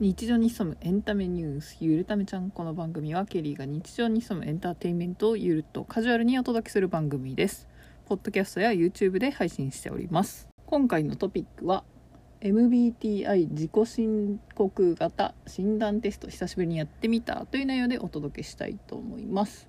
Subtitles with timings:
[0.00, 7.68] 日常に潜むエンタメニュースゆるためちゃんこの番組はケリーが日常に潜むエンターテインメントをゆるっとカジュアルにお届けする番組です。
[8.06, 10.48] ポッドキャストや YouTube で配信しております。
[10.66, 11.84] 今回のトピックは
[12.40, 19.68] MBTI 自己申告型診断テスト久しぶりにやってみたという内容でお届けしたいと思います。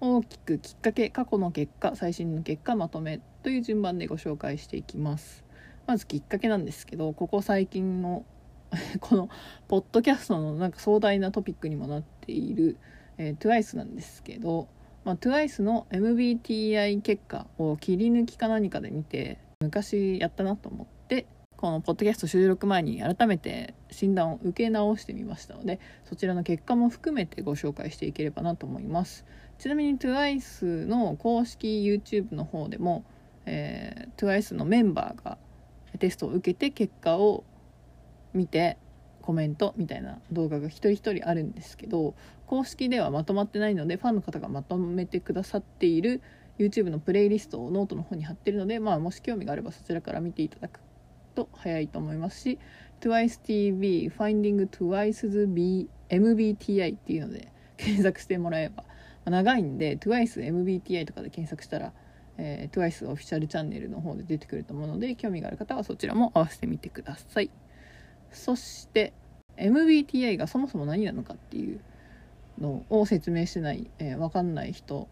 [0.00, 5.44] 大きくきっかけ過去の結果最新の結果まとめという順番でご紹介していきます。
[5.86, 8.24] まずきっかけなんですけどここ最近の
[9.00, 9.28] この
[9.68, 12.76] ポッドキャストのなんか壮大なトピックにもなっている、
[13.18, 14.68] えー、TWICE なんですけど、
[15.04, 21.26] まあ、TWICE の MBTI 結果を切り抜きか何かで見て昔やったなと思って
[21.56, 29.26] このポッドキャスト収録前に改めて診断を受け直してみましたのでそちらの結果も含めてご紹介していければなと思います。
[29.58, 33.04] ちなみに TWICE の公式 YouTube の方でも、
[33.44, 35.36] えー、TWICE のメンバーが
[35.98, 37.44] テストを受けて結果を
[38.34, 38.76] 見て
[39.22, 42.14] コメントみたいな動画が一人一人あるんですけど
[42.46, 46.20] 公式ではまとまってないのでファンの方がまとめてくださっている
[46.58, 50.80] YouTube のプレイリストをノートの方に貼ってるので、まあ、もし興味があればそちらから見ていただく
[51.34, 52.58] と早いと思いますし
[53.00, 58.84] TWICETV Finding TWICE's B MBTI っていうので検索してもらえば、ま
[59.26, 61.92] あ、長いんで TWICEMBTI とかで検索したら、
[62.36, 67.50] えー、TWICE オフィシャルチャンネルの方で出てくると思うので興味がある方はそちらも合わせてみてください。
[68.32, 69.12] そして
[69.56, 71.80] MBTI がそもそも何なのかっていう
[72.60, 75.08] のを説明してない、えー、分かんない人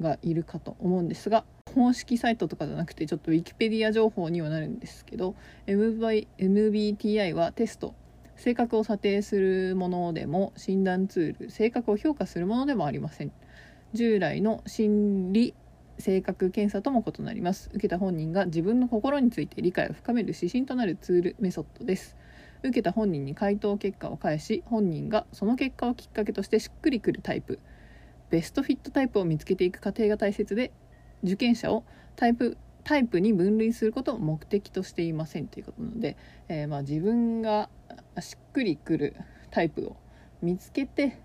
[0.00, 5.34] がいるかと思うんですが公式サイトとかじゃなくてちょっと Wikipedia 情報にはなるんですけど
[5.66, 7.94] MBTI はテスト
[8.40, 13.32] 性格を査定するものでも診断ツール性格を評価するものでもありません。
[13.92, 15.54] 従来の心理
[15.98, 17.68] 性格検査とも異なります。
[17.74, 22.16] 受けた本人が自分の心について理解を深める指針となるツールメソッドです。
[22.62, 27.58] 受けた本人に回答結果を返し本人がその結果をきっかけとしてしっくりくるタイプ
[28.30, 30.72] ベストフィットタイプを見つけていく過程が大切で
[31.22, 31.84] 受験者を
[32.16, 36.16] タイプタイプに分類することを目的としていませんということなので、
[36.48, 37.68] えー、まあ自分が
[38.20, 39.16] しっくりくる
[39.50, 39.96] タイプを
[40.42, 41.18] 見つけて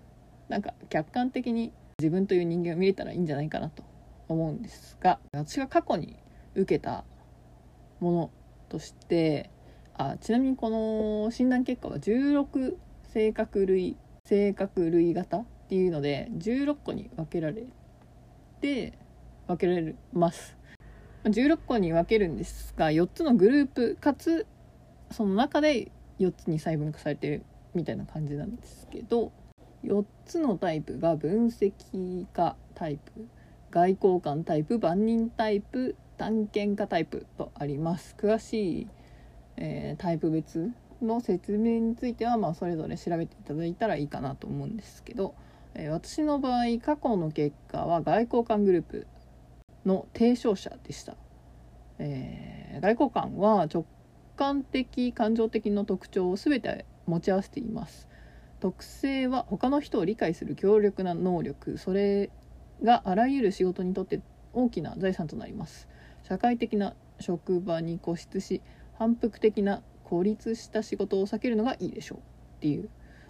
[0.48, 3.82] なんか客観的に自分という人間を見れたらいいんじゃないかなと
[4.28, 6.16] 思うんですが私が過去に
[6.54, 7.04] 受けた
[8.00, 8.30] もの
[8.68, 9.50] として
[9.98, 12.74] あちなみにこの診断結果は16
[13.12, 17.64] 性格類性格類型っていうので16個に分けられ
[18.60, 18.92] て
[19.46, 20.56] 分けられます。
[21.24, 24.46] 16個に分けるんですが4つのグループかつ
[25.10, 25.90] その中で
[26.20, 27.42] 4つに細分化されてる
[27.74, 29.32] みたいな感じなんですけど
[29.84, 33.26] 4つのタイプが分析家タイプ
[33.70, 38.14] 外交官タイプ万人タイプ探検家タイプとあります。
[38.18, 38.88] 詳しい
[39.56, 40.70] えー、タイプ別
[41.02, 45.34] の説明については、まあ、それぞれ調べていただいたらいいかなと思うんですけど、
[45.74, 49.06] えー、私の場合過去の結果は外交官グループ
[49.84, 51.16] の提唱者でした、
[51.98, 53.84] えー、外交官は直
[54.36, 58.08] 感的感情的の特徴を全て持ち合わせています。
[58.60, 62.30] 特性は他の人を理解する強力な能力それ
[62.82, 64.20] があらゆる仕事にとって
[64.54, 65.88] 大きな財産となります。
[66.22, 68.60] 社会的な職場に固執し
[68.98, 72.22] 反復的な孤立した仕事を避けるのがいいでしょうっ
[72.60, 72.88] ていう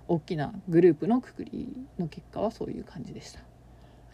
[0.09, 3.41] 大きなグループのくくりの結果はそういう感じでした。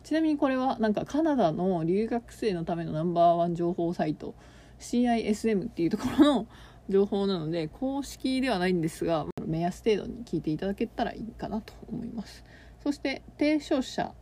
[0.03, 4.35] ちなみにこれはなんかカナダの留学生のためのナンバーワン情報サイト
[4.81, 6.47] CISM っていうところの
[6.89, 12.45] 情報なので公式ではないんですが目安程度に聞いていただけたらいいかなと思います。
[12.83, 14.13] そして提唱者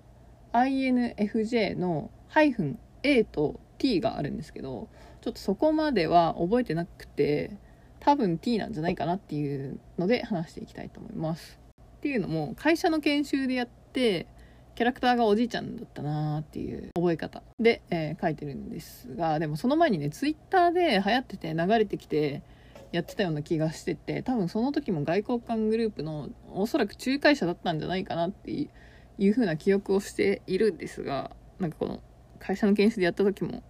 [0.53, 4.89] INFJ の -A と T があるんですけど
[5.21, 7.57] ちょっとそこまでは覚えてなくて
[8.01, 11.59] 多分 T なんじゃないかなっていうので話していきたいと思います。
[11.99, 14.27] っていうのも会社の研修でやって
[14.75, 17.43] キャラクターがおじいちゃんだったなーっていう覚え方。
[17.59, 22.43] で、えー、書いてるんですがでもその前にねツイッターで流行ってて流れてきて
[22.91, 32.01] やってたような気がしてて多分その時も外交官グループのおそらく仲介者だったんじゃないかなっていう風な記憶をしているんですがなんかこの
[32.39, 33.63] 会社の研修でやった時も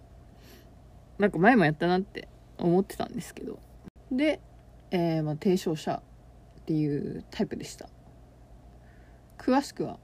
[1.21, 2.27] なんか前もやったなって
[2.57, 3.59] 思ってたんですけど。
[4.11, 4.41] で、
[4.89, 6.01] えー、まあ、提唱者
[6.61, 7.87] っていうタイプでした。
[9.37, 9.97] 詳しくは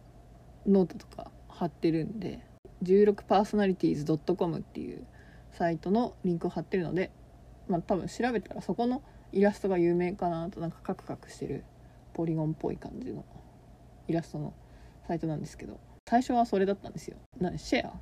[0.68, 2.40] ノートとか貼ってるんで
[2.84, 5.06] 16personalities.com っていう
[5.52, 7.12] サイトのリンクを貼ってるので
[7.68, 11.64] まあ多分調べたらそこのイラストが有名かなとなんかカクカクしてる
[12.14, 13.26] ポリゴンっぽい感じの
[14.08, 14.54] イラストの
[15.08, 15.80] サイトなんですけど
[16.10, 17.18] 最初はそれだったんですよ。
[17.40, 17.94] なシェア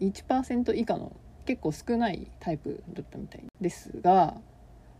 [0.00, 1.14] ？1%以下の
[1.44, 4.34] 結構少ないタイプだったみたいですが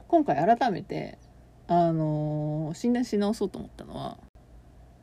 [0.08, 1.18] 今回改めて
[1.66, 4.18] あのー診断し直そうと思ったのは、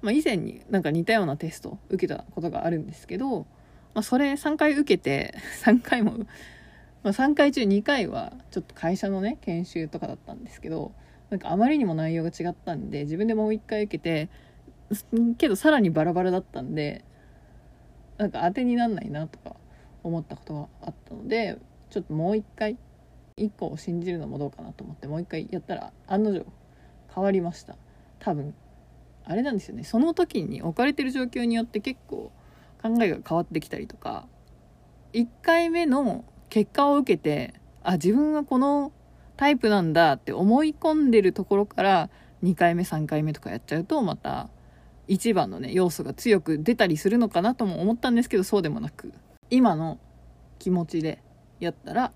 [0.02, 3.42] まあ、以前になんか似たようなテスト受けたことがあるんですけど、
[3.94, 6.26] まあ、それ3回受けて 3回も、
[7.04, 10.92] ま、3回中2回はちょっと会社のね研修とかだったんですけど
[11.30, 14.30] なんかあまりにも内容が違ったんで自分でもう1回受けて
[15.38, 17.06] けどさらにバラバラだったんで
[18.18, 19.56] なんか当てになんないなとか
[20.04, 21.58] 思ったことがあったので
[21.90, 22.78] ちょっともう一回
[23.38, 26.46] 一個を信じるのもどうかなと思ってもう一回やったら案の定
[27.14, 27.76] 変わりました。
[28.20, 28.54] 多分
[29.26, 29.84] あれなんですよね。
[29.84, 32.32] その時に置かれてる状況によって結構
[32.82, 34.28] 考えが変わってきたりとか
[35.14, 37.54] 1回目の結果を受けて
[37.84, 38.92] あ自分はこの
[39.38, 42.10] タイプなんだって思い込んでるところから
[42.44, 44.50] 2回目3回目とかやっちゃうとまた
[45.08, 49.14] 一番のね要素が強く出たりするのかなとも思ったんですけどそうでもなく。
[49.54, 50.00] 今の
[50.60, 51.22] 気持ちで
[51.60, 52.14] やったら、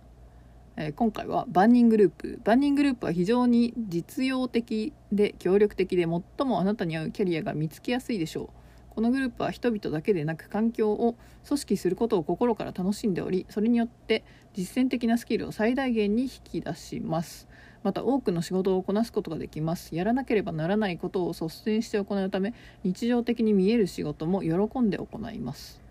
[0.77, 2.39] えー今回は万人グループ。
[2.45, 8.47] 万人グループは非常に実用的で協力的で最もあなたに合うキャリアが見つけやすいでしょう。
[8.95, 14.23] このグループは人々だけでなく環境を組織することを心から楽しんでおりそれによって
[14.53, 17.49] 実践的なスキルを最大限に引き出します。
[17.83, 19.93] また多くの仕事をこなすことができます。
[19.93, 22.53] やらなければならないことを率先して行うため
[22.85, 25.84] 日常的に見える仕事も喜んで行います。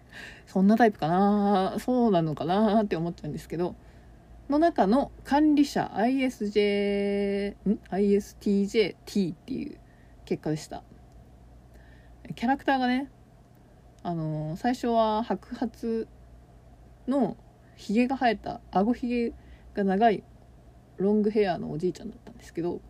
[0.46, 3.74] そんなタイプかなそうなのかなって思っちゃうんですけど
[4.48, 9.78] の中の管理者 ISJ ん？ISTJT っていう
[10.26, 10.82] 結果でした。
[12.34, 13.10] キャラクターがね
[14.02, 16.06] あのー最初は白髪
[17.08, 17.36] の
[17.76, 19.32] ひげが生えた顎ひげ
[19.74, 20.22] が長い
[20.96, 22.80] ロングヘアのおじいちゃんだったんですけど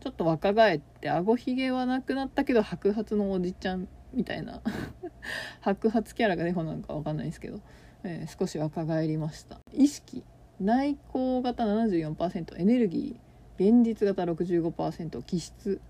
[0.00, 4.62] ちょっと若返って顎ひげはなくなったけど白髪のおじちゃんみたいな。
[5.60, 7.60] 白髪キャラがデフォなのか分かんないですけど、
[8.04, 9.58] えー少し若返りました。
[9.72, 10.24] 意識
[10.60, 15.80] 内向型74%エネルギー現実型65%気質。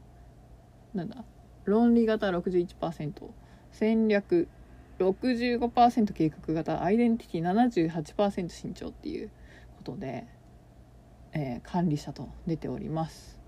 [0.94, 1.24] なんだ
[1.64, 3.30] 論理型61%
[3.72, 4.48] 戦略
[4.98, 6.82] 65%計画型。
[6.82, 9.30] アイデンティティ78%身長っていう
[9.76, 10.26] ことで、
[11.32, 13.38] えー管理者と出ております。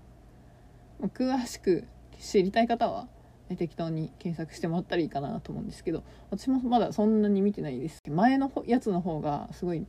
[1.13, 1.87] 詳しく
[2.19, 3.07] 知りたい方は
[3.51, 7.99] え適当に検索してもらったらいいかなと思うんですけど私もまだそんなに見てないです。
[8.09, 9.85] 前のやつの方がすごい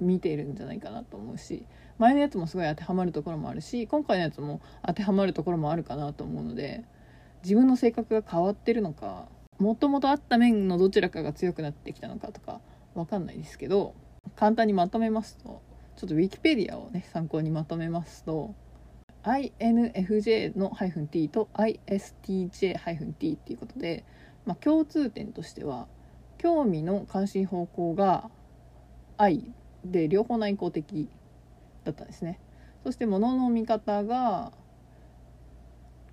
[0.00, 1.64] 見ているんじゃないかなと思うし
[1.98, 6.84] 前のやつもすごい当てはまるところもあるし今回のやつも当てはまるところもあるかなと思うので
[7.42, 9.28] 自分の性格が変わってるのか
[9.58, 12.60] もともとあった面のどちらかが強くなってきたのかとか
[12.94, 13.94] わかんないですけど
[14.36, 15.62] 簡単にまとめますと
[15.96, 18.54] ちょっとウィキペディアをね参考にまとめますと
[19.28, 24.04] INFJ の -t と ISTJ-t っていうことで、
[24.46, 25.86] まあ、共通点としては
[26.38, 28.30] 興味の関心方向が
[29.18, 29.52] 愛
[29.84, 31.10] で両方内向的
[31.84, 32.40] だったんですね。
[32.84, 34.52] そして物の見方が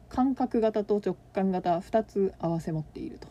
[0.09, 3.27] 感覚型と直感型2つ合わせ持っていると。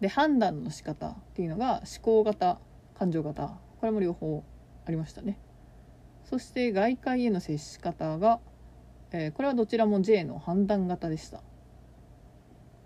[0.00, 2.58] で判断の仕方っていうのが思考型
[2.94, 3.58] 感情型。
[3.80, 4.44] これも両方
[4.86, 5.38] ありましたね。
[6.24, 8.40] そして外界への接し方が、
[9.12, 11.42] えーこれはどちらも J の判断型でした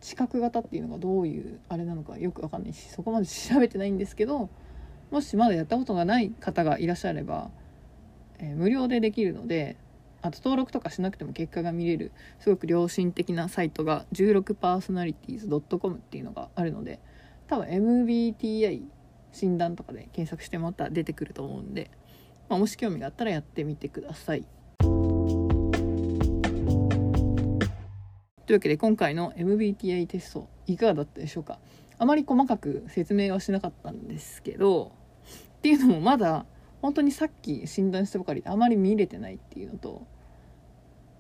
[0.01, 4.51] 知覚型っていうのがどういうあれなのかよくわかんないしそこまで調べてないんですけど
[5.11, 7.51] もしまだやったことがない方がいらっしゃれば、
[8.39, 9.77] えー無料でできるので
[10.25, 16.99] あと登録とかしなくても結果が見れるすごく良心的なサイトが 16personalities.com っていうのがあるので
[17.47, 18.85] 多分 MBTI
[19.33, 21.91] 診断とかで検索してもらったら出てくると思うんで、
[22.49, 24.47] まあ、もし興味があったらやってみてください。
[28.47, 31.59] というわけで今回の MBTI テストいかがだったでしょうか？
[31.99, 34.93] あまり細かく説明はしなかったんですけど
[35.59, 36.45] っていうのもまだ
[36.83, 40.07] 本当にさっき診断したばかりであまり見れてないっていうのと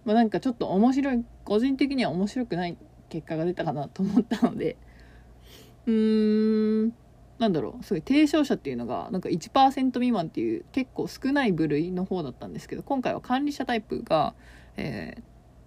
[0.05, 2.77] まあなんかちょっと面白い個人的には面白くない
[3.09, 4.77] 結果が出たかなと思ったので
[5.87, 6.95] うーん
[7.39, 14.35] なんだろうすごい低症者っていうのがなんか1%未満っていう結構少ない部類の方だったんですけど今回は管理者タイプが
[14.77, 15.23] えー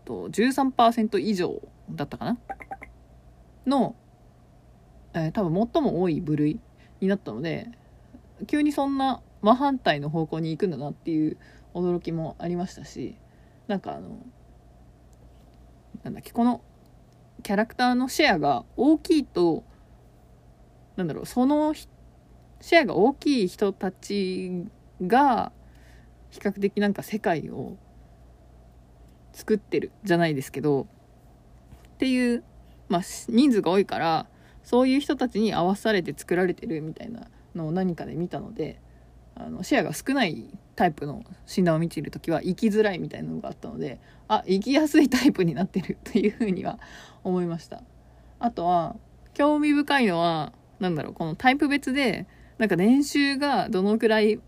[0.08, 1.62] と13%以上
[1.92, 2.38] だったかな？
[3.68, 3.96] の、
[5.14, 6.60] えー多分最も多い部類
[7.02, 7.70] になったので
[8.48, 11.38] 急にそんな真反対の方向に行くんだなっていう
[11.74, 13.16] 驚きもありましたし
[13.68, 14.20] なんかあの
[16.04, 16.62] なんだっけこの
[17.44, 19.64] キャラクターのシェアが大きいと
[20.96, 24.66] なんだろうそのシェアが大きい人たち
[25.02, 25.52] が
[26.32, 27.76] 比較的なんか世界を
[29.38, 30.88] 作ってるじゃないですけど
[31.96, 32.44] っていう、
[32.90, 34.26] まあ、人数が多いから
[34.64, 38.82] そういう人たちに合わされて作られてるみたいなのを何かで見たので
[39.36, 46.80] あのシェアが少ないタイプの診断を見ている時は生きづらいみたいなのがあったのであ生きやすいタイプになってるというふうには
[47.24, 47.84] 思いました。
[48.40, 48.96] あとは
[49.36, 52.26] 興味深いのは何だろうこのタイプ別で
[52.58, 54.40] なんか年収がどのくらい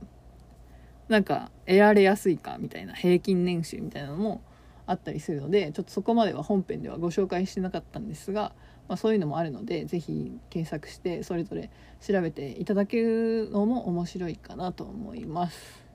[1.08, 4.42] なんか得られやすいかみたいな平均年収みたいなのも
[4.90, 8.54] あったりするのでちょっとそこまでは本編ではご紹介してなかったんですが、
[8.88, 11.70] まあ、そういうのもあるので是非検索してそれぞれ
[12.02, 15.86] 調べていただけるのも面白いかなと思います。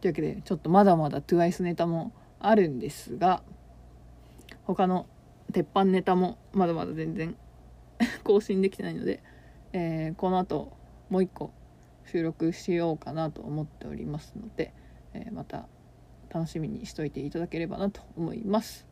[0.00, 3.42] というわけでちょっとまだまだ TWICE ネタもあるんですが
[4.62, 5.06] 他の
[5.52, 7.34] 鉄板ネタもまだまだ全然
[8.22, 9.22] 更新できてないので、
[9.72, 10.72] えー、この後
[11.10, 11.50] もう一個
[12.06, 14.72] 収録しようかなと思っておりますので、
[15.14, 15.66] えー、また
[16.34, 18.86] 楽しみにしといていただければなと思います。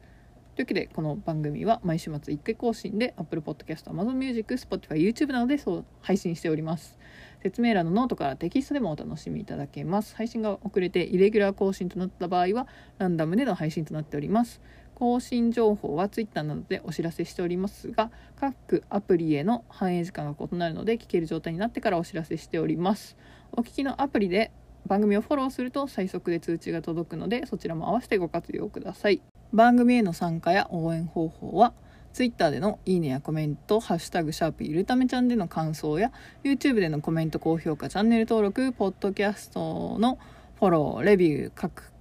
[0.55, 6.99] というわけでこの番組は毎週末1回更新で Apple Podcast、Amazon Music、Spotify、YouTube などでそう配信しております。
[7.43, 10.15] 説明欄のノートからテキストでもお楽しみいただけます。
[10.15, 12.69] 配信が遅れてイレギュラー更新となった場合は
[12.99, 14.61] ランダムでの配信となっております。
[14.95, 23.17] 更新情報は Twitter などでお知らせしておりますが各アプリへの反映時間が異なるので聞ける状態になってからお知らせしております
[23.51, 24.53] お聞きのアプリで
[24.87, 29.23] 番組をフォローすると最速で通知が届くのでそちらも合わせてご活用ください。
[29.53, 31.75] 番組への参加や応援方法は
[32.13, 36.13] Twitter でのいいねやコメント、ハッシュタグシャープゆるためちゃんでの感想や
[36.45, 40.19] YouTube でのコメント、高評価、チャンネル登録、ポッドキャストの
[40.59, 41.93] フォロー、レビュー、各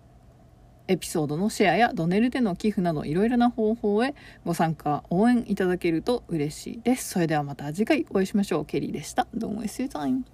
[0.87, 7.09] エピソードのシェアやドネルでの寄付などいろいろな方法へご参加応援いただけると嬉しいです。
[7.09, 8.65] それではまた次回お会いしましょう。
[8.65, 9.27] ケリーでした。
[9.33, 10.23] どうも See you time